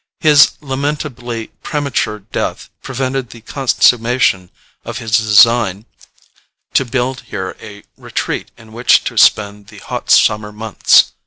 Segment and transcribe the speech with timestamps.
[0.19, 4.49] His lamentably premature death prevented the consummation
[4.83, 5.85] of his design
[6.73, 11.11] to build here a retreat in which to spend the hot summer months.